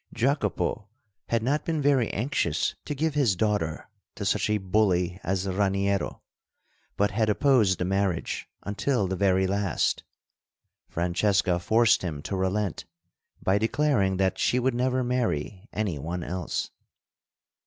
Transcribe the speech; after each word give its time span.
Jacopo 0.15 0.87
had 1.29 1.43
not 1.43 1.63
been 1.63 1.79
very 1.79 2.09
anxious 2.11 2.73
to 2.85 2.95
give 2.95 3.13
his 3.13 3.35
daughter 3.35 3.87
to 4.15 4.25
such 4.25 4.49
a 4.49 4.57
bully 4.57 5.19
as 5.21 5.45
Raniero, 5.47 6.23
but 6.97 7.11
had 7.11 7.29
opposed 7.29 7.77
the 7.77 7.85
marriage 7.85 8.47
until 8.63 9.07
the 9.07 9.15
very 9.15 9.45
last. 9.45 10.01
Francesca 10.89 11.59
forced 11.59 12.01
him 12.01 12.23
to 12.23 12.35
relent, 12.35 12.85
by 13.43 13.59
declaring 13.59 14.17
that 14.17 14.39
she 14.39 14.57
would 14.57 14.73
never 14.73 15.03
marry 15.03 15.69
any 15.71 15.99
one 15.99 16.23
else. 16.23 16.71